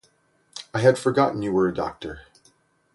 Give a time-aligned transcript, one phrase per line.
[0.73, 2.21] I had forgotten you were a doctor.